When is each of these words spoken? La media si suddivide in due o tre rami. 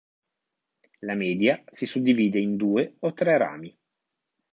La 1.01 1.13
media 1.13 1.63
si 1.69 1.85
suddivide 1.85 2.39
in 2.39 2.55
due 2.55 2.95
o 3.01 3.13
tre 3.13 3.37
rami. 3.37 3.77